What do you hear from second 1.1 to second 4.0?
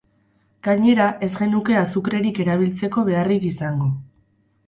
ez genuke azukrerik erabiltzeko beharrik izango.